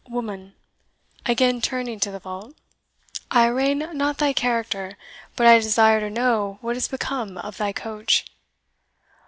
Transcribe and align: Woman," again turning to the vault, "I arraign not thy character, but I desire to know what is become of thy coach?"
Woman," 0.09 0.55
again 1.27 1.61
turning 1.61 1.99
to 1.99 2.09
the 2.09 2.17
vault, 2.17 2.55
"I 3.29 3.45
arraign 3.45 3.87
not 3.95 4.17
thy 4.17 4.33
character, 4.33 4.97
but 5.35 5.45
I 5.45 5.59
desire 5.59 5.99
to 5.99 6.09
know 6.09 6.57
what 6.61 6.75
is 6.75 6.87
become 6.87 7.37
of 7.37 7.57
thy 7.57 7.71
coach?" 7.71 8.25